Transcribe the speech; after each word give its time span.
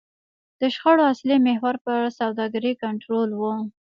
د 0.59 0.61
شخړو 0.75 1.03
اصلي 1.13 1.37
محور 1.47 1.75
پر 1.85 1.99
سوداګرۍ 2.19 2.73
کنټرول 2.83 3.29
و. 3.39 3.41